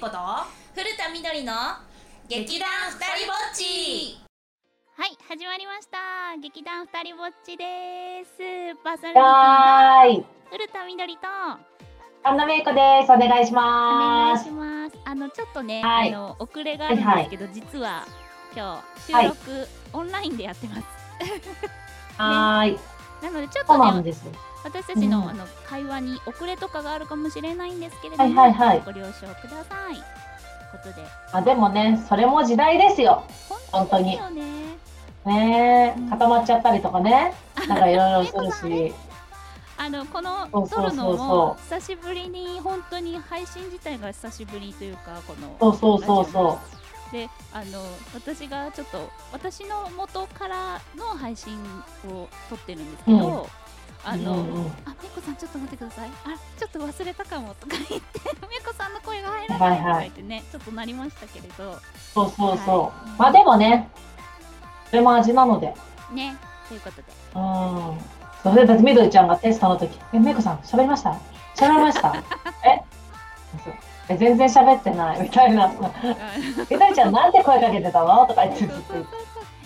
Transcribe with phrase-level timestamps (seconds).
[0.00, 0.16] こと？
[0.74, 1.52] 古田みどりの
[2.26, 4.18] 劇団ふたりぼっち。
[4.96, 6.38] はい始まりました。
[6.40, 8.38] 劇団ふたりぼっちです。
[8.82, 10.18] パーソナリティはーい。
[10.20, 11.22] の古田みどりと。
[12.22, 13.12] 神田芽衣子です。
[13.12, 14.44] お願いしお願います。
[14.44, 14.96] します。
[15.04, 16.14] あのちょっとね、はい。
[16.14, 18.06] あの遅れがあるんですけど、実は
[18.56, 20.82] 今日収録、オンラインでやってます。
[22.16, 22.78] はーい。
[23.22, 24.24] なのでちょっとねなんです。
[24.64, 33.24] 私たちの,、うんあの会話に遅れとかがあるかもしれないんですけれどはいも、はいはいご了承くださいことであでもね、それも時代ですよ。
[33.72, 34.42] 本当に本よね
[35.24, 37.34] ね固まっちゃったりとかね。
[37.68, 38.94] なんかいろいろするし。
[39.76, 46.79] あのこのそうそうそうそう撮るのも久しぶりに本当に配信自体が久しぶりというかこのそうそうそうそラジオ
[47.12, 47.82] であの
[48.14, 51.58] 私がちょっと私の元からの配信
[52.08, 53.46] を撮ってるんですけど、うん。
[54.02, 56.08] あの、うんうんあめこさんちょっと待ってください。
[56.24, 61.72] あちょっと忘れたかもとか言って めこさんの声が入らないとか言ってね、ちょっとなりましたけれど。
[61.72, 61.80] う。
[62.14, 63.08] そうそうそう。
[63.08, 63.18] はい。
[63.18, 63.90] まあでもね、
[64.88, 65.74] それも味なので。
[66.12, 66.36] ね
[66.68, 67.08] ということで。
[67.34, 68.00] うん。
[68.42, 71.10] それだってみどりちゃんがテストの時、え、めいこさん、喋りました？
[71.56, 72.14] 喋りました
[72.64, 72.82] え？
[73.64, 73.74] そう
[74.10, 75.68] え全然喋ってないみたいな。
[75.68, 78.26] みどりちゃんなんで声かけてたの？
[78.26, 79.10] とか言ってずっと言って。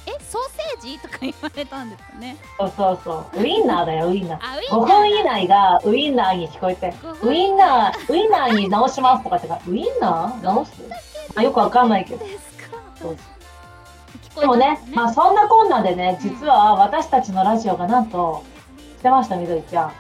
[0.06, 0.98] えソーセージ？
[0.98, 3.42] とか言われたんですよねそうそうそう。
[3.42, 4.38] ウインナーだよ、ウインナー。
[4.42, 10.72] あウイン5ナー分以内がウインナーに聞こえて、5分ウインナー、ウインナーに直しますとかってか、ウインナー直す？
[11.36, 12.26] あよくわかんないけど。
[14.38, 18.44] でもねまあそんなこんなでね、実は私たちのラジオがなんと、
[18.98, 19.92] してました、みどりちゃん。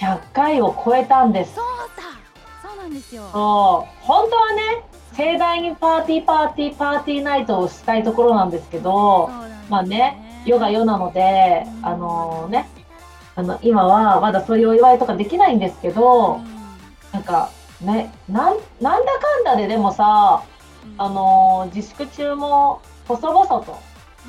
[0.00, 1.54] え何ですか100回を超えたんです。
[1.54, 1.64] そう
[1.96, 3.28] だそうなんですよ。
[3.32, 4.82] そう、本当はね、
[5.12, 9.34] 盛大にパーティーパーティーパーティーナイトをしたいところなんですけど、ね。
[9.68, 12.68] まあね、世が世なので、あのね、
[13.34, 16.40] あの今はまだそういうお祝いとかできないんですけど、
[17.12, 20.42] なんかね、なんなんだかんだででもさ、
[20.84, 20.94] うん。
[20.98, 23.78] あの自粛中も細々と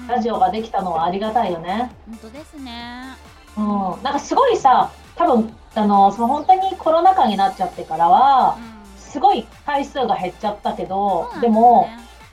[0.02, 0.08] うん。
[0.08, 1.92] ラジオができたのはありがたいよね。
[2.08, 3.16] 本当ですね。
[3.58, 8.58] うん、なんかすごいさ、多分あのその本当にコロナ禍になっちゃってからは、
[8.98, 11.90] すごい回数が減っちゃったけど、でも、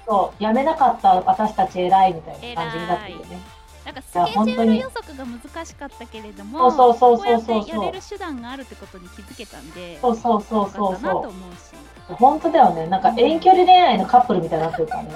[0.07, 3.41] そうやめなかった私たち偉いみたいな感じになってるよね。
[3.85, 12.15] なんかスケジュール予測が難しかったけれどもそうそうそうそうそうやれる手段があるってことに気づけたんでそうそうそうそうそ思う。
[12.15, 12.89] 本当だよね。
[12.89, 15.13] なんか遠距離恋愛のカップルみたいになってるからね。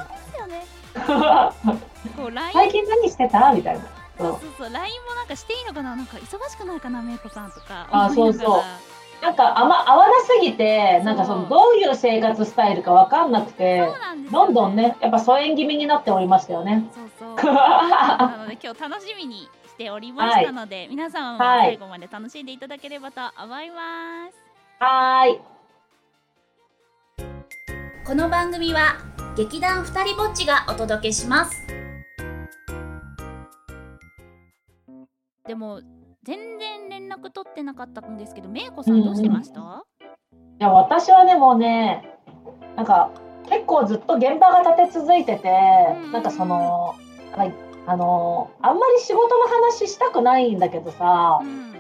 [2.53, 3.53] 最近何してた？
[3.53, 4.00] みたいな。
[4.21, 4.53] そうそうそう。
[4.59, 4.73] そう。
[4.73, 5.97] LINE もなんかしていいのかな？
[5.97, 7.89] なんか忙しくないかなめいこさんとか。
[7.91, 8.51] あ思いながら。
[8.51, 8.63] そう
[9.23, 13.87] なんかあんま合わなすぎて、なんかそのどういう生活スタイルかわかんなくて
[14.31, 16.89] どんどんね、やっぱ疎遠気味になっておりましたよね。
[16.95, 17.37] そうそう。
[17.45, 24.37] なので今日楽しみにしておりましたので、皆様もはい最後まで楽しんでいただければと思います。
[24.83, 25.41] はーい。
[28.07, 28.97] この番組は
[29.37, 31.70] 劇団ふたりぼっちがお届けします
[35.51, 35.81] でも
[36.23, 39.83] 全然連絡取ってなかったんですけど、めいこさんどうしてました？
[40.61, 42.09] いや、私はね、もうね、
[42.77, 43.11] なんか、
[43.49, 45.49] 結構ずっと現場が立て続いてて
[46.05, 46.95] うん、なんかその、
[47.85, 51.75] あの、あんまり仕事の話したくないんだけどさう、ん、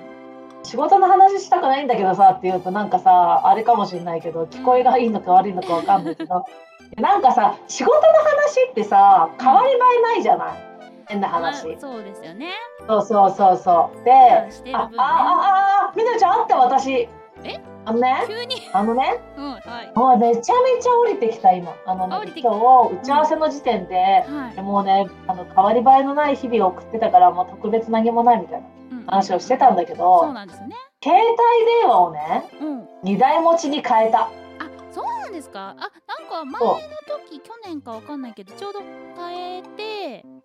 [0.64, 6.44] 仕事の話したくないんだけどさって言うとなんかさ、あれかもしれないけど、聞こえがいいのか悪いのかわかんないけど、
[7.00, 10.69] なんかさ、仕事の話ってさ、変わり映えないじゃない？
[11.10, 11.66] 変な話。
[11.66, 12.52] まあそうですよね。
[12.86, 14.04] そうそうそうそう。
[14.04, 14.50] で、ね。
[14.74, 17.08] ああああみなちゃんあった私
[17.42, 17.60] え？
[17.86, 19.92] あのね急に、あのね うん、はい。
[19.94, 22.52] もうめちゃめちゃ降りてきた今あのね今
[22.88, 23.96] 日打ち合わせの時点で、
[24.28, 24.62] はい。
[24.62, 30.76] もうねあの変わり映えのない日々を送ってたからもう特別何もないみたいなうん話をしてたんだけど、そうなんですね。
[31.02, 31.36] 携帯
[31.80, 32.88] 電話をねうん。
[33.04, 34.28] 2台持ちに変えたあ、
[34.92, 35.70] そうなんですか？
[35.70, 35.82] あ、な
[36.26, 36.78] んか前の
[37.28, 38.80] 時去年かわかんないけどちょうど
[39.16, 40.39] 変えて、うん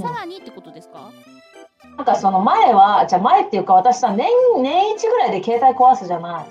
[0.00, 1.10] さらにってことですか？
[1.96, 4.28] なんかその前はじゃあ前っていうか私さ年
[4.62, 6.46] 年一ぐらいで携帯壊すじゃない。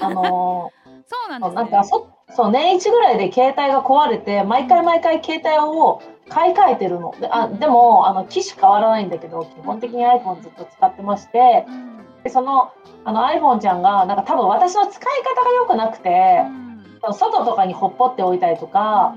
[0.00, 0.72] あの
[1.06, 1.54] そうなんですね。
[1.56, 7.14] なんかそそう年一ぐらいで携帯が壊れて毎回毎回携帯を買い替えてるの。
[7.20, 12.22] であでもあの機種変わらないんだけど基本的に iPhone ずっと使ってましてうん。
[12.24, 12.72] でその
[13.04, 17.14] あの iPhone ちゃんがなんか多分私の使い方が良くなくてうん。
[17.14, 19.14] 外とかにほっぽっておいたりとか、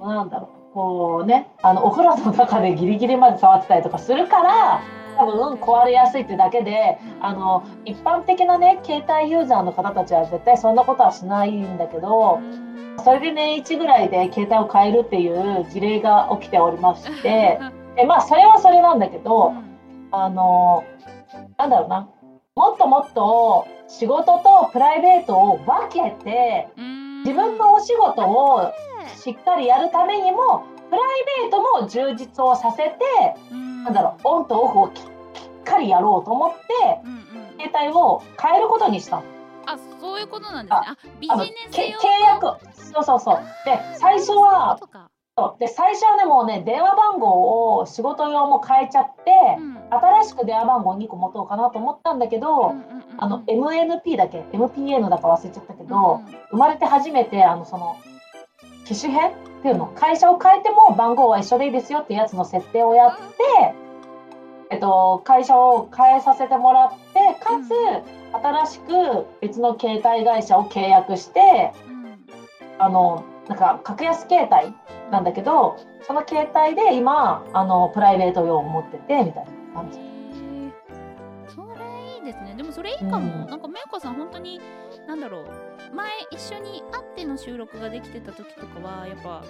[0.00, 4.82] なんだろうこうねあのお風呂の中でギリギリまで触ってたりとかするから
[5.16, 12.40] 多分壊れやすいってだけであの一般的なね携帯ユーザーの方たちは絶対そんなことはしないんだけど、
[13.04, 17.58] それで年一ぐらいで携帯を変えるっていう事例が起きておりまして
[17.96, 19.52] でまあそれはそれなんだけど、
[20.12, 20.84] あの
[21.58, 22.08] なんだろうな
[22.54, 26.68] もっともっと仕事とプライベートを分けて
[27.24, 28.72] 自分のお仕事を
[29.16, 32.98] しっかりやるためにもプライベートも充実をさせて
[33.84, 35.02] なんだろうオンとオフをきっ
[35.64, 36.64] かりやろうと思って
[37.62, 39.22] 携帯を変えることにしたの。
[39.66, 40.86] あそういうことなんですね。
[40.86, 41.82] あビジネス契
[42.24, 42.56] 約。
[42.74, 43.40] そうそうそう。
[43.64, 44.78] で最初は
[45.58, 52.74] で最初はねもうね電話番号を仕事用も変えちゃって、うん、新しく電話番号2個持とうかなと思ったんだけど、
[53.18, 56.36] あの MNP だけ？MPN だか忘れちゃったけど、うん。
[56.50, 57.96] 生まれて初めてあのその
[58.90, 59.32] 機種変っ
[59.62, 59.86] ていうの。
[59.86, 63.24] 会社を変えても番号は一緒でいいですよってやつの設定をやって、
[64.70, 67.70] えっと、会社を変えさせてもらってかつ、
[68.32, 71.72] 新しく別の携帯会社を契約して、
[72.80, 74.74] あのなんか格安携帯
[75.12, 79.98] なんだけどその携帯で今あのプライベート用を持っててみたいな感じ。
[81.54, 82.54] それいいですね。
[82.56, 84.60] でもそれいいかも、うん、なんかめいこさん本当に
[85.06, 89.42] なんだろう前一緒に会っての収録ができてた時とかはやっぱ、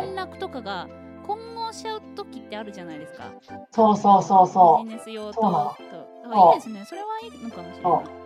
[0.00, 0.88] 連絡とかが
[1.26, 3.32] 混合しちゃう時ってあるじゃないですか。
[3.70, 4.84] そうそうそうそう。
[4.84, 5.76] ビジネス用とと。
[6.50, 6.84] いいですね。
[6.84, 8.02] それはいいのかもしれない。
[8.02, 8.24] そう。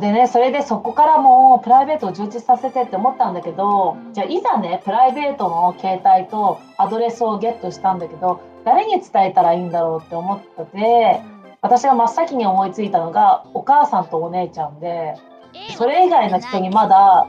[0.00, 11.20] でねそれでそこからもプライベートを充実させてって思ったんだけどじゃあいざねプライベートの携帯とアドレスをゲットしたんだけど誰に伝えたらいいんだろうって思ってて
[11.60, 15.16] 私が真っ先に思いついたのがお母さんとお姉ちゃんで
[15.76, 17.26] それ以外の人にまだ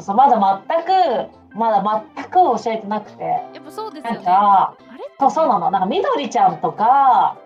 [0.00, 3.22] そうまだ全くまだ全く教えてなくて。
[3.22, 4.76] やっぱそうですよ、ね、なんか
[5.20, 5.70] そうそうなの。
[5.70, 7.38] なんかみどりちゃんとか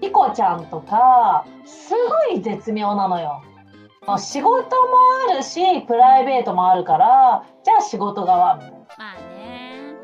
[0.00, 1.94] ピコちゃんとかす
[2.30, 3.42] ごい絶妙なのよ。
[4.18, 4.68] 仕事も
[5.30, 8.76] あるしプライベートもあるからじゃあ仕事側みたいな。
[8.76, 9.94] まあね。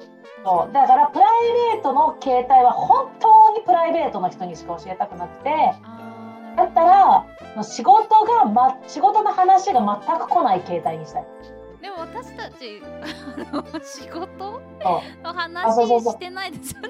[0.42, 0.72] そう。
[0.72, 5.50] だからプライベートの携帯は本当にプライベートの人にしか教えたくなくて
[6.60, 7.26] だったら
[7.62, 11.24] 仕事が、ま、仕事の話が全く来ない携帯にしたい。
[11.80, 12.82] でも私たち
[13.82, 15.00] 仕事の
[15.32, 16.88] 話してないですよね。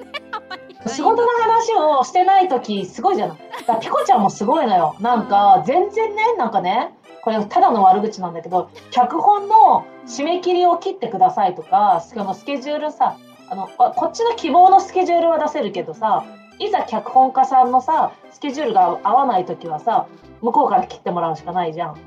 [0.87, 3.37] 仕事の話をしてない時すごいじゃない。
[3.65, 4.95] だピコちゃんもすごいのよ。
[4.99, 13.17] なんか全然ねなんかねこれただの悪口なんだけど脚本の締め切りを切ってくださいとかそのスケジュールさ
[13.49, 16.25] あのこっちの希望のスケジュールは出せるけどさ
[16.61, 20.07] いざ脚本家さんのさスケジュールが合わない時はさ
[20.41, 21.97] 向こうから切ってもらうしかないじゃん。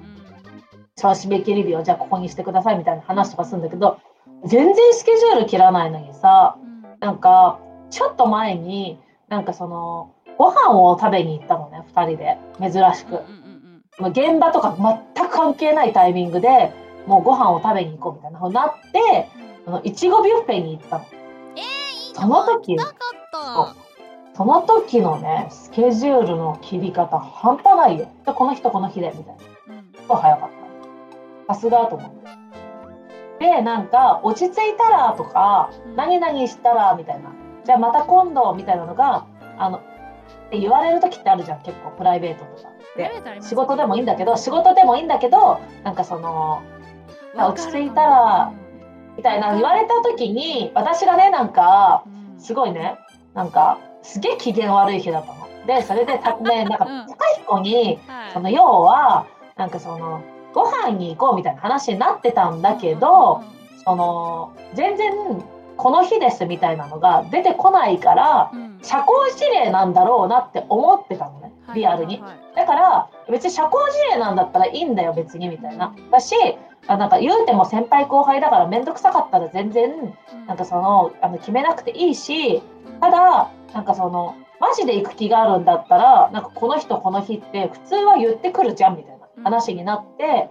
[0.97, 3.99] そ締め切り日をじゃあここにしてくださいみたいな話とかするんだけど
[4.45, 6.57] 全然スケジュール切らないのにさ
[7.01, 7.59] なんか
[7.91, 12.39] ちょっと前になんかそのご飯を食べに行ったのね2人で。
[12.61, 13.21] 珍しく。
[14.11, 14.77] 現場とか
[15.15, 16.73] 全く関係ないタイミングで
[17.07, 19.29] もうご飯を食べに行こうみたいなふうになって
[19.67, 21.05] あのいちごビュッフェに行ったの。
[21.57, 22.77] えー、いいその時
[24.35, 28.11] その時のねスケジュールの切り方半端ないよ。
[28.27, 29.75] でこの人この日でみたいな。
[30.13, 30.51] うん、早かっ
[31.49, 31.55] た。
[31.55, 32.25] さすがと思って。
[33.39, 37.33] でなんか落ち着いたらとか、うん、何々したらみたいな
[37.65, 39.27] じゃあまた今度みたいなのが
[39.59, 39.83] あのっ
[40.51, 43.11] て言われる時ってあるじゃん結構プライベートとかで
[43.43, 46.63] 仕事でもいいんだけど仕事でもいいんだけどなんかその
[47.37, 48.53] 落ち着いたら
[49.17, 52.05] みたいな言われた時に私がねなんか
[52.39, 52.97] すごいね
[53.35, 55.45] なんかすげえ機嫌悪い日だったの。
[55.67, 57.99] でそれでた、ね、なんか高彦に、
[58.33, 60.23] その要はなんかその
[60.53, 63.43] ご飯に行こうみたいな話になってたんだけど、
[63.85, 65.13] その全然
[65.77, 68.53] この日ですみたいなのが出てこないから、
[68.83, 72.23] 社交辞令なんだろうなって思ってたのねリアルに、
[72.55, 75.95] だから別に社交辞令なんだったらいいんだよ別にみたいな。
[76.11, 76.35] だし
[76.87, 80.15] あなんか言うても先輩後輩だから面倒くさかったら全然
[80.47, 82.63] なんかそのあの決めなくていいし
[83.01, 90.49] ただなんかそのマジで行く気があるんだったらなんかこの人この日って普通は言ってくるじゃんみたいな話になって、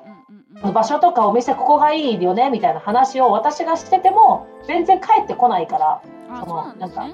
[0.73, 6.01] 場所とかお店ここがいいよねみたいな話を私がしてても全然帰ってこないから
[6.39, 7.07] そのなんか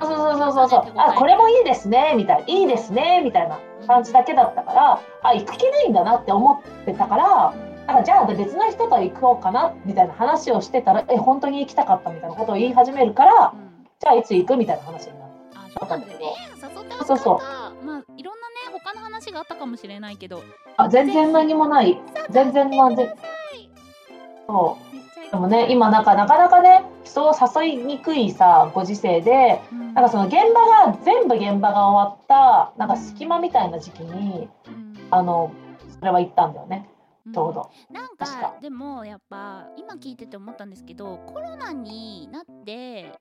[0.00, 2.14] そうそうそうそうあこれもいいですね。
[2.16, 2.44] みたいな。
[2.46, 3.22] いいですね。
[3.24, 5.00] みたいな感じだけだったから。
[5.22, 7.54] あ行く気ないんだなって思ってたから。
[7.88, 9.72] あじゃあ別の人と行こうかな。
[9.84, 12.10] みたいな話をしてたらえ本当に行きたかった。
[12.10, 14.56] みたいなことを言い始めるから、うん、じゃあいつ行く？
[14.56, 16.34] みたいな話になったんだけど
[17.04, 20.42] そうそうまあいろんなね他の話があったかもしれないけど。
[20.76, 21.98] あ全然何もない。
[22.30, 23.14] 全然全然
[24.46, 24.76] そ
[25.28, 25.30] う。
[25.30, 35.52] でもね今なんかなかなかね人を誘いにくいさご時世で、うん、なんかその現場が全部現場が終わったなんか隙間みたいな時期に、うん、あの
[35.98, 36.90] それは行ったんだよね。
[37.32, 38.56] ちょうど、うん、なんか。
[38.60, 43.12] でもやっぱ今聞いてて思ったんですけどコロナになって、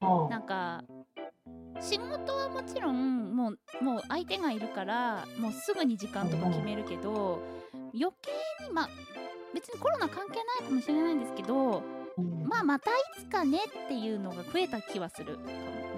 [0.00, 0.82] うん、なんか
[1.80, 7.42] 仕事はもちろんもうもう相手がいるからもうすぐに時間とか決めるけど、
[7.94, 8.88] 余計にまあ
[9.54, 11.82] 別にコロナ関係ないかもしれないんですけど、
[12.48, 15.38] まあまたいつかねっていうのが増えた気はする。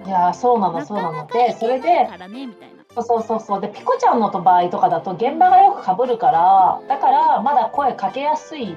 [0.05, 1.27] いやそうなのそうなの。
[1.27, 3.01] でそれでからねみたいな。
[3.01, 8.75] そうそうそうでピコちゃんの場合とかだと現場がよくかぶるからだからまだ声かけやすい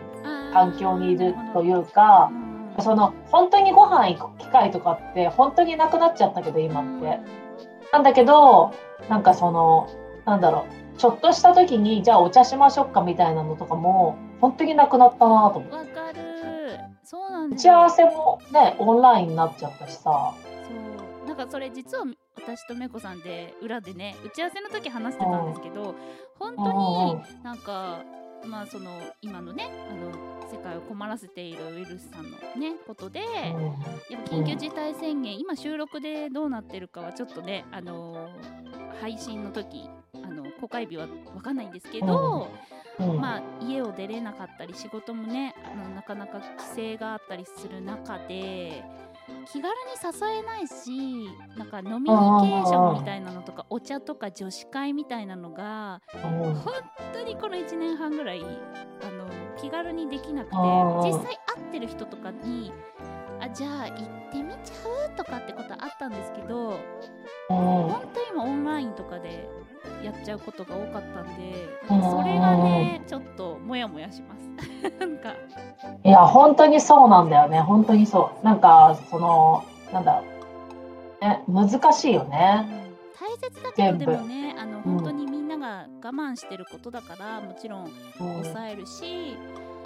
[0.52, 2.30] 環境にいるというか、
[2.78, 7.20] その本当にご飯行く機会とかって本当になくなっちゃったけど今って。
[7.92, 8.72] なんだけど
[9.08, 9.88] なんかその
[10.24, 10.98] なんだろう。
[10.98, 16.23] ちょっとした時にじゃあお茶しましょうかみたいなのとかも本当になくなったなと思って。
[17.04, 20.02] そうなん打ち合わせもねオンラインになっちゃったしさ。
[20.04, 21.28] そう。
[21.28, 22.04] なんかそれ実は
[22.37, 25.94] 私とめこさんで裏でね打ち合わせの時話してたんですけど、
[26.38, 28.02] 本当になんか
[28.44, 28.90] まあその
[29.23, 30.11] 今のねあの
[30.50, 33.20] 世界を困らせているウイルスさんのねことで、
[34.11, 38.28] やっぱ緊急事態宣言、今収録でどうなってるかはちょっとねあの
[39.00, 39.88] 配信の時
[40.64, 42.49] 公開日は分かんないんですけど、
[42.99, 48.83] まあ、家を出れなかったり仕事もねあのなかなか規制があったりする中で
[49.52, 51.28] 気軽に誘えないし
[51.59, 56.56] なんかノミニケーションみたいなのとかお茶とか女子会みたいなのが本
[57.12, 58.44] 当にこの1年半ぐらいあ
[59.11, 59.26] の
[59.61, 62.73] 気軽にできなくて実際会ってる人とかに
[63.38, 65.16] あじゃあ行ってみちゃう？
[65.16, 66.78] とかってことあったんですけど
[70.23, 74.44] っちゃうことが多かったんでそれがねちょっとモヤモヤします。
[74.99, 75.33] なんか。
[76.04, 77.61] いや本当にそうなんだよね。
[77.61, 78.44] 本当にそう。
[78.44, 80.23] なんかそのなんだ。
[81.25, 89.37] ね難しいよね、大切だけどでもねあの本当にみんなが我慢してることだからもちろん抑えるし、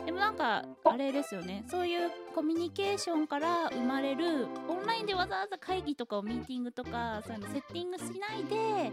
[0.00, 1.64] うん、でもなんかあれですよね。
[1.70, 8.90] そういうコミュニケーションから生まれるオンラインでわざわざ会議とかをミーティングとかそういうのセッティングしないで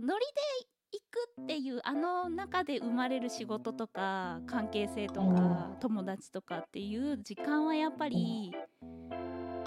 [0.00, 8.52] ノリで行くっていうあの中で生まれる仕事とか関係性とか友達とかっていう時間はやっぱり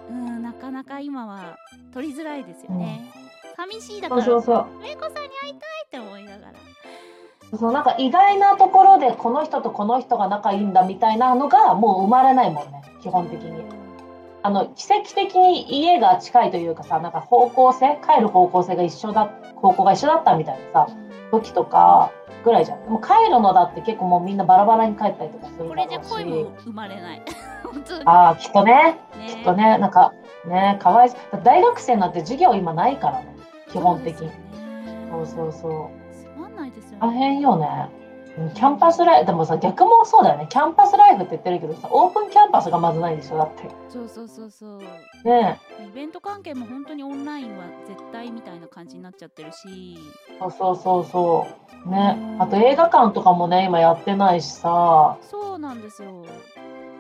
[0.10, 1.58] うんなかなか今は
[1.94, 3.12] 取りづらいですよね。
[3.56, 6.54] 寂しいだからそうそうそうめいこさんに会いたいって思いながら。
[7.58, 13.85] そうなんか意外なところでこの人とこの人が仲いいんだみたいなのがもう生まれないもんね基本的に。
[14.46, 19.26] あの奇跡的に家が近いというかさなんか方向性帰る方向性が一緒だ
[19.56, 20.88] 方向が一緒だったみたいなさ
[21.32, 22.12] 時とか
[22.44, 22.84] ぐらいじゃん。
[22.84, 27.24] でも帰るのだって結構もうみんなバラバラに帰ったりとかするこれじゃ恋も生まれない。
[28.06, 29.80] ああきっとね、ね、きっとね。
[29.80, 30.14] なんか
[30.46, 31.42] ねかわいそう。
[31.44, 33.36] 大学生なんて授業今ないからね。
[33.72, 34.30] 基本的に。
[35.10, 36.14] そうそうそう。
[36.14, 36.98] つまんないですよね。
[37.00, 37.90] 大変よね
[38.54, 40.48] キャンパスライフでもさ逆もそうだよね。
[40.50, 43.38] キャンパスライフって言ってるけどさオープンキャンパスがまずないでしょ？
[43.38, 43.64] だって。
[43.88, 44.82] そうそうそうそう。
[45.24, 49.98] ねイベント関係も本当にオンラインは絶対みたいな感じになっちゃってるし。
[50.40, 51.48] そうそうそうそ
[51.86, 51.90] う。
[51.90, 52.38] ね。
[52.40, 55.18] あと映画館とかもね今やってないしさ。
[55.22, 56.26] そうなんですよ。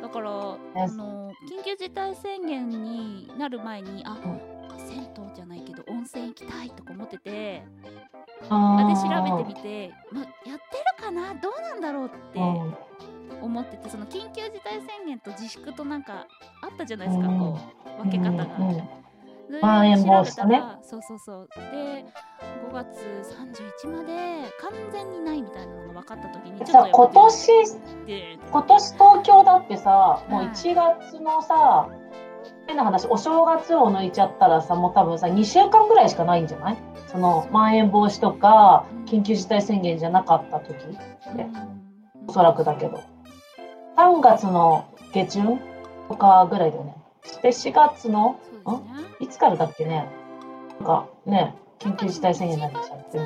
[0.02, 5.62] だから、ね、あの緊急事態宣言になる前にあ、うん、銭湯じゃない
[6.36, 7.64] きたいとか思ってて
[8.50, 10.60] あで調べてみて、ま、やってる
[11.04, 11.34] かな？
[11.36, 12.40] どうなんだろうって
[13.42, 16.28] 思っててその緊急事態宣言と自粛となんか
[16.62, 17.58] あったじゃないですか、こ
[18.00, 18.46] う分け方が。
[19.62, 20.60] まん延防止ね。
[20.82, 21.50] そうそうそう。
[21.72, 22.04] で、
[22.72, 22.98] 5月
[23.86, 27.52] 31まで完全にないみたいなのが分かった時にちょっと今年
[28.52, 31.88] 今年東京だってさ、もう1月のさ、
[32.68, 36.78] 変な話お正月を抜いちゃったらさもう多分さ2週間ぐらいしかないんじゃない？
[37.08, 40.74] そのまん延防止とか緊急事態宣言じゃなかった時。
[40.74, 40.98] って
[42.28, 43.02] おそらくだけど。
[43.98, 45.60] 3月の下旬
[46.10, 46.96] とかぐらいだよね。
[47.42, 48.82] で4月の、ね、
[49.22, 50.10] いつからだっけね？
[50.80, 53.26] なんかね緊急事態宣言になっちゃって2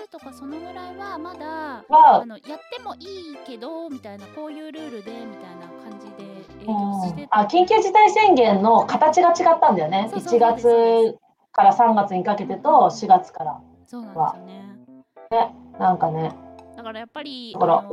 [0.00, 2.98] 月とかそのぐらいはまだあのやってもい
[3.34, 5.71] いけどみたいなこういうルールでみたいな
[6.66, 10.10] 感じで営業してあ緊急事態宣言の形が違ったんだよね。
[10.12, 11.18] 1月
[11.52, 14.62] から3月にかけてと4月からそうなんですよね。
[15.30, 16.32] ねなんかね。
[16.76, 17.84] だからやっぱりだから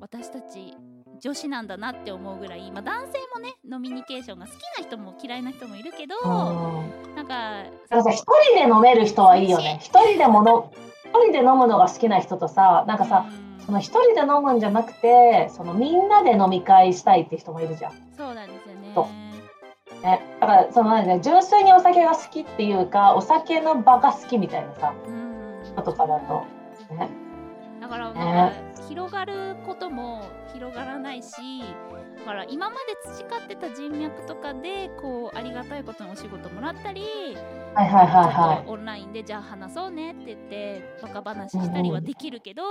[0.00, 0.76] 私たち
[1.20, 9.78] 女子なんだなって思うぐらい、まあ、男性もねノミニケーションが好きな人も嫌いな人もいるけど、ん、なんか一人で飲める人はいいよね。
[9.80, 10.72] 一人でもの
[11.04, 13.26] 一人で飲むのが好きな人とさなんかさ、
[13.66, 17.92] その一人で飲むんじゃなくてそのみんなで飲み会したいって人もいるじゃん。
[18.16, 19.22] そうなんですよね。
[20.02, 26.44] ね、だからそのなん、ね、純粋にお酒が好きっていうかお酒の場が好きみたいなさ、うん、とかだと、
[26.94, 27.08] ね、
[27.80, 28.52] だからね、
[28.88, 31.62] 広がることも広がらないし
[32.22, 37.02] だから今まで培ってた人脈とかでこうありがたいことにお仕事もらったり
[37.74, 42.62] はいはいはいはっとオンラインでじゃあ話そうねって言ってバカ話したりはできるけど、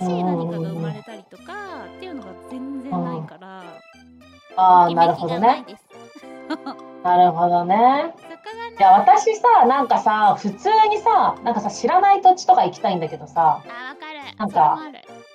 [0.00, 4.54] 新しい何かが生まれたりとかっていうのが全然ないから、い。
[4.56, 5.64] ああ、ときめきなるほどね。
[7.02, 7.76] がなるほどね。
[8.04, 8.14] ね
[8.78, 14.78] いや、私さ、なんかさ、普通にさ、なんかさ、知らない土地とか行きたいんだけどさ、あわかるなんか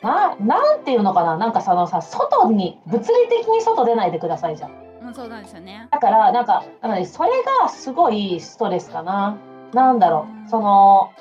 [0.01, 4.71] な、なんていうのかな、なんかそのさ、外に、物理的に外出ないでくださいじゃん。
[5.03, 5.87] うんそうなんですよね。
[5.91, 9.37] だから、なんか、なので、それがすごいストレスかな。
[9.73, 11.11] なんだろう、その、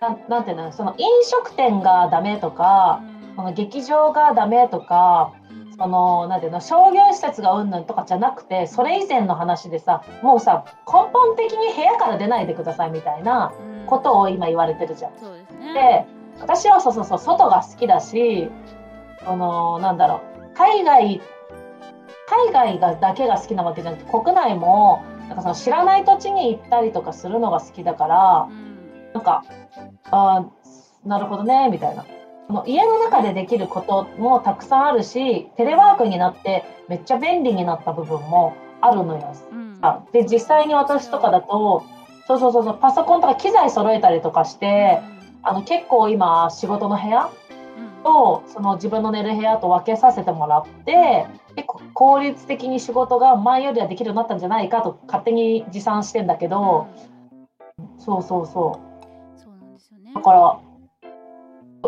[0.00, 3.36] なんなんていうの、その飲食店がダメとか、うん。
[3.36, 5.32] その劇場がダメとか、
[5.76, 6.60] そのなんていうの？
[6.60, 13.86] 商業施設がうんぬんとかじゃなくてそれ以前の話でさもうさ根本的に部屋から出ないでくださいみたいなうん。
[13.86, 15.12] ことを今言われてるじゃん。
[15.18, 15.74] そうですね。
[15.74, 16.06] で
[16.40, 18.48] 私はそうそうそう外が好きだし
[19.24, 21.20] そのなんだろう海外
[22.26, 29.42] 海外がだけが好きなわけじゃなくて国内もなんかその知らない土地に行ったりとかするのが好きだからうんなんか
[30.10, 32.04] あーなるほどねみたいな。
[32.46, 39.32] その家の中でできることもたくさんあるしテレワークになってめっちゃ便利になった部分もあるのよ。
[39.50, 41.84] うんあで実際に私とかだと
[42.26, 45.00] そうそうそうそうパソコンとか機材揃えたりとかして
[45.44, 47.30] あの結構今仕事の部屋
[47.76, 48.02] うん。
[48.02, 56.88] とその自分の寝る部屋と分けさせてもらって結構効率的に仕事が前よりはできるようになったんじゃないかと勝手に持参してんだけど、
[57.98, 58.80] そうそうそ
[59.36, 59.40] う。
[59.40, 60.12] そうなんですよね。
[60.14, 60.60] だから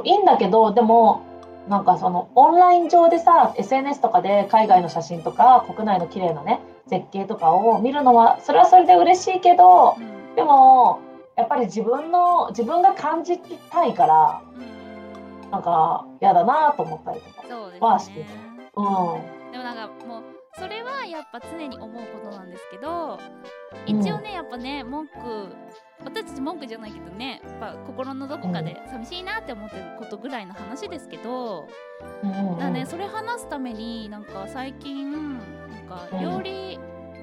[0.04, 1.22] いいんだけどでも
[1.68, 10.34] なんかそのオンライン上でさ SNS とかで海外の写真とか国内の綺麗なね絶景とかを見るのはそれはそれで嬉しいけどうん。
[10.36, 11.00] でも
[11.36, 17.86] やっぱり自分の自分が感じたいからうんなんか嫌だなと思ったりとか。
[17.86, 18.40] はしてですね。
[18.74, 19.52] うん。
[19.52, 20.22] でもなんかもう
[20.58, 23.18] それはやっぱ常に思うことなんですけど
[23.84, 25.14] 一応ねやっぱね文句
[26.02, 31.68] 私たち文句じゃないけどねやっぱ心のどこかで寂しいなって思ってることぐらいの話ですけど、
[32.22, 32.58] うんうんうん。
[32.58, 36.78] だねそれ話すためになんか最近なんか料理、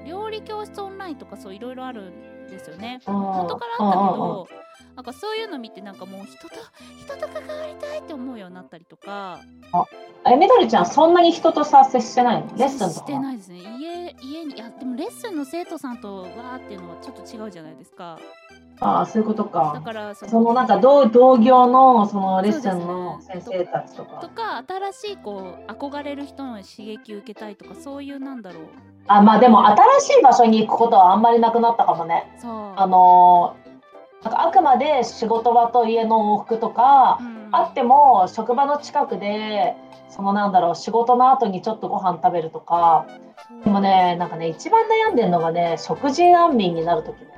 [0.06, 3.00] 料理教室オンラインとかそういろいろあるんですよね。
[3.06, 4.48] うん元からあったけど、
[4.96, 6.54] なんかそういうの見てなんかもう人と
[7.04, 9.40] 人と関わりたいって思うようになったりとか。
[10.26, 12.56] えみどりちゃんそんなに人とさ接してないの？
[12.56, 13.58] レッスンとかしてないですね。
[13.78, 18.18] 家家にいやでもレッスンの生徒さんとわーっていうのはちょっと違うじゃないですか
[18.80, 28.62] ああそういうことだかからそのそのなんか同同業のそのレッスンの先生たちととかか新しいこう憧れる人の刺激を受けたいとかそういうなんだろう。
[29.06, 32.34] あまあでも新しい場所に行くことはあんまりなくなったかもね。
[32.38, 32.72] そう。
[32.76, 33.64] あのー
[34.24, 37.48] なんかあくまで仕事場と家の往復とか、うん。
[37.52, 39.76] あっても職場の近くで
[40.08, 43.06] そのなんだろう仕事の後にちょっとご飯食べるとか。
[43.62, 47.28] でもねなんかね一番悩んでるのがね食事難民になる時ね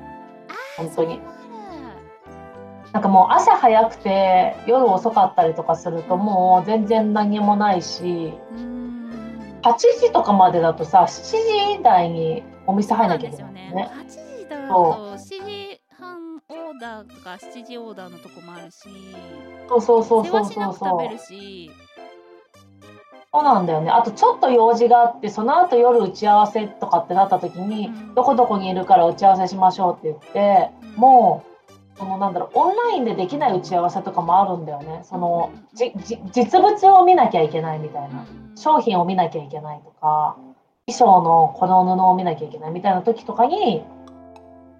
[0.76, 1.20] 本当に。
[2.92, 9.60] なんかもう朝早くて夜遅かったりとかするともう全然何もないしうん。
[9.62, 13.72] 8時とかまでだとさ7時台にお店そう入んなきゃいけないね。
[13.74, 13.90] ね。
[13.92, 18.88] 8時だと7時半オーダーとか7時オーダーのとこもあるし
[19.68, 20.42] そうそうそう世そう。
[20.44, 21.70] 話しなく食べそうそうるし
[23.36, 23.90] そうなんだよね。
[23.90, 28.14] あとちょっと用事があってその後夜打ち合わせとかってなった時に、うん。
[28.14, 31.00] どこどこにいるから打ち合わせしましょうって言って、うん。
[31.00, 35.00] もうそのなんだろうオンラインでできない打ち合わせとかもあるんだよね。
[35.02, 38.24] そのじじ実物を見なきゃいけないみたいな。
[38.54, 40.38] 商品を見なきゃいけないとか
[40.86, 43.84] 衣装のこの布を見なきゃいけないみたいな時とかに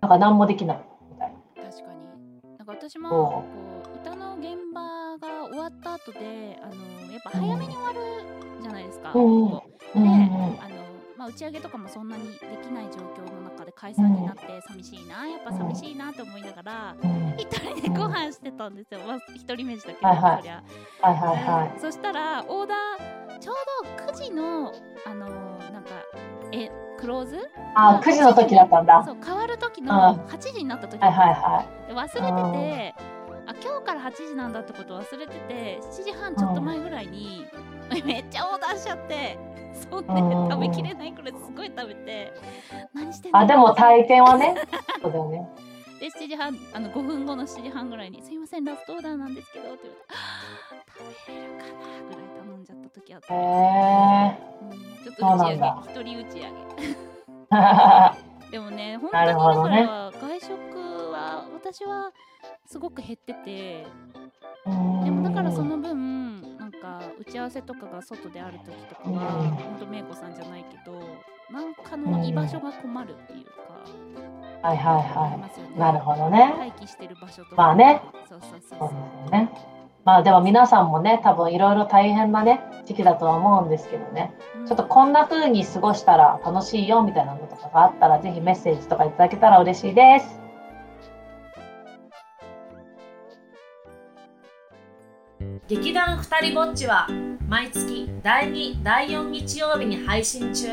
[0.00, 1.62] なんか何もできないみたいな。
[1.62, 2.56] 確かに。
[2.56, 3.44] なんか私も
[5.87, 8.01] った後であのやっぱ早めに終わる
[8.61, 10.57] じゃないですか、であの、
[11.16, 17.35] まあ、打ち上げとかもそんなにできない状況の中で解散になって寂しいなやっぱ寂しいなって思いながらうん。
[17.38, 20.37] 一人でご飯してたんですよ、まあ、一人飯だけど、はいはい。
[20.38, 20.62] そりゃ、
[21.03, 23.57] はいはいはそしたらオーダーちょう
[24.07, 24.72] ど9時の
[25.07, 25.29] あの
[25.72, 25.90] なんか
[26.53, 27.37] えクローズ？
[27.37, 27.40] い。
[27.75, 28.96] あ9時の時だったんだ。
[28.96, 29.87] はそう変わる時うん。
[29.87, 33.03] の8時になった時いはいはで忘れててあ
[33.62, 37.46] 今日から8時なんだってこと忘れてて7時半ちょっと前ぐらいに、
[38.04, 39.38] めっちゃオーダーしちゃって
[39.90, 42.32] そんでうん食べきれないくらいすごい食べて
[42.94, 43.32] 何してんい。
[43.32, 43.38] の？
[43.40, 44.54] あでも大抵はね。
[45.02, 45.48] そうだよね。
[46.00, 51.70] で7時半あの5分後の7時半ぐらいに「すいませんラストオーダーなんですけど」って言われてはぁ「食べれるかな」
[52.04, 54.38] ぐらい頼んじゃった時あって、へえ。
[54.60, 55.56] うんちょっと打一
[56.02, 56.50] 人打ち上げ
[58.50, 59.54] でもね本当なにだから
[60.20, 60.86] 外食は
[61.56, 62.12] 私は
[62.66, 63.86] すごく減ってて。
[64.66, 71.00] ででもだからその分か打ち合わせとかが外である時とかは、うん、ほんとめいこさんじゃないけど
[71.50, 73.52] なんかの居場所が困るっていうか、
[74.16, 74.96] うん、はいはい。
[74.96, 76.54] はい、ね、なるほどね。
[76.58, 77.56] 待機してる場所とか。
[77.56, 78.02] まあね。
[78.28, 78.88] そうそうそうそう。
[78.88, 78.94] で
[79.26, 79.76] すね。
[80.04, 90.45] まあでも皆さんもね多分いろいろ大変なね時期だとは思うんですけどね、うん、ちょっとこんな風に過ごしたら楽しいよみたいなのとかがあったらぜひメッセージとかいただけたら嬉しいです。
[95.68, 97.09] 劇団ふたりぼっちは
[97.48, 100.68] 毎月第2第4日曜日に配信中。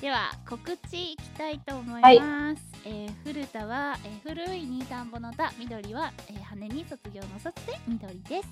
[0.00, 8.48] では告知いきたいと思います、はい、えー、古田は、えー、古い新田んぼの田緑は、えー、羽に卒業の卒で緑です、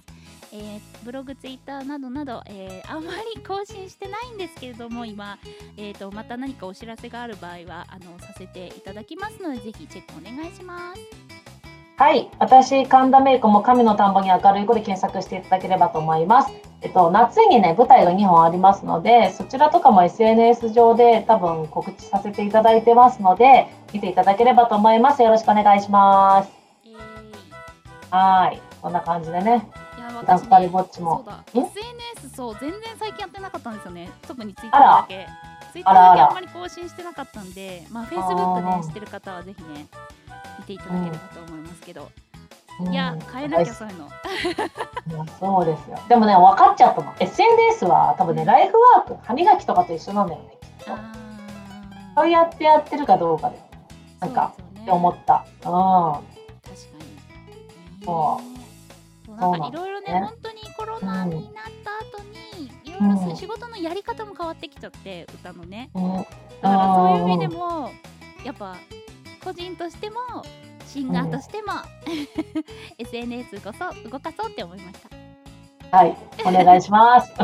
[0.52, 5.38] えー、ブログツイッターなどなど、えー、あまり更新してないんですけれども今、
[5.76, 11.21] えーと、また何かお知らせがある場合はあのさせていただきますのでぜひチェックお願いします
[12.02, 16.52] はい、私、神田芽衣子も神の田んぼに明るい子で検索していただければと思います。
[16.80, 25.22] えっと、夏にね、舞台が2本ありますので、そちらとかも SNS 上で多分告知させていただいてますので、見ていただければと思います。
[25.22, 26.50] よろしくお願いします。
[28.10, 29.64] はい、こんな感じでね。
[29.96, 31.24] いや、私、ね、2人ぼっちも。
[31.54, 34.10] SNS そう、全然最近やってなかったんですよね。
[34.26, 35.28] 特にツイッターだけ。
[35.72, 39.86] ツイッターだけあんまり更新してなかったんで、まあ、Facebook で知ってる方はぜひね、
[40.58, 42.10] 見ていただければと思いますけど、
[42.80, 44.08] うん、いや変えなきゃそういうの。
[45.40, 45.98] そうですよ。
[46.08, 50.92] でもね分かっちゃったの SNS は多分ねライフワーク歯磨きとかと一緒なんだよねきっと。
[52.14, 53.58] そうやってやってるかどうかで。
[54.20, 55.44] なんか、ね、って思った。
[55.56, 55.62] うん。
[55.62, 56.24] 確か
[57.98, 58.04] に。
[58.04, 58.40] そ
[59.28, 59.34] う。
[59.34, 61.61] なんかいろいろね、ね、本当にコロナにな
[63.02, 66.28] ろいろ仕事のやり方も変わってきちゃって歌のね、うん、だか
[66.62, 67.90] らそういう意味でも
[68.44, 68.76] やっぱ
[69.42, 70.16] 個人としても
[70.92, 71.72] シンガーとしても、
[72.98, 74.98] SNS こそ動かそうって思いまし
[75.90, 75.96] た。
[75.96, 77.32] はい、お願いします。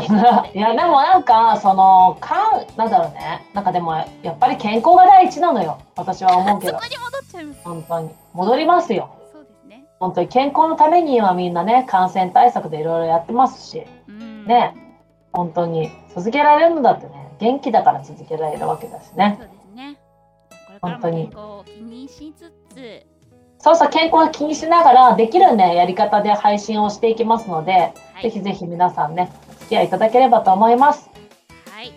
[0.53, 3.43] いや、でもなんか、その、かん、なんだろうね。
[3.55, 5.79] なんかでも、やっぱり健康が第一なのよ。
[5.95, 6.73] 私は思うけど。
[6.73, 7.61] そこに戻っちゃいます。
[7.63, 8.09] 本当に。
[8.33, 9.09] 戻りますよ。
[9.33, 9.85] そうですね。
[9.99, 13.83] 本当に健康のためにはみんなね、感染対策でいろいろやってますし。
[14.45, 14.75] ね。
[15.39, 15.89] 本当に。
[16.13, 17.31] 続けられるんだってね。
[17.39, 19.37] 元気だから続けられるわけだしね。
[19.39, 19.97] そうですね。
[20.81, 21.29] 本当に。
[21.29, 23.05] 健康を気にしつつ。
[23.59, 31.09] そうそう、健康を気にしながら、できるね、やり方で配信をしていきますので、はい、ぜひぜひ皆さんね、お付き合いいただければと思います。
[31.69, 31.93] はい。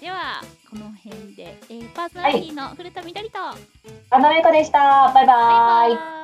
[0.00, 3.38] では、この辺で、えー、パーソナリティの古田みどりと、
[4.10, 5.12] あのめこでした。
[5.12, 5.36] バイバイ。
[5.36, 6.23] バイバ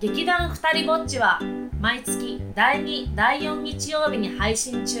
[0.00, 1.40] 劇団ふたりぼっちは
[1.80, 5.00] 毎月第2第4日曜日に配信中。